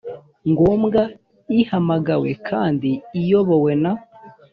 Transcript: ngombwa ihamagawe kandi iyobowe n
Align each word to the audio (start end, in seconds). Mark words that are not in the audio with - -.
ngombwa 0.51 1.01
ihamagawe 1.61 2.29
kandi 2.49 2.91
iyobowe 3.19 3.71
n 3.83 3.85